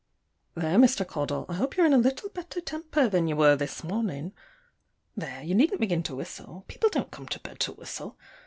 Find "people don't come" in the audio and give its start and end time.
6.67-7.27